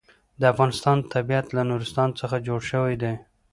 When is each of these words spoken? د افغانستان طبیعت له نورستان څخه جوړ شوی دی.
د 0.39 0.41
افغانستان 0.53 0.97
طبیعت 1.13 1.47
له 1.55 1.61
نورستان 1.69 2.09
څخه 2.19 2.35
جوړ 2.47 2.59
شوی 2.71 2.95
دی. 3.01 3.13